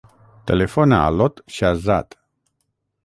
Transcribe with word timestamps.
Telefona 0.51 0.97
a 1.01 1.11
l'Ot 1.17 1.43
Shahzad. 1.59 2.21